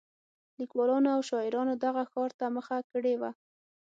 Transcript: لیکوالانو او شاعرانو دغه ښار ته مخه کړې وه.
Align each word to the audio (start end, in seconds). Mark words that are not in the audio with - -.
لیکوالانو 0.59 1.09
او 1.15 1.21
شاعرانو 1.29 1.73
دغه 1.85 2.03
ښار 2.11 2.31
ته 2.39 2.45
مخه 2.55 2.77
کړې 2.91 3.13
وه. 3.21 3.31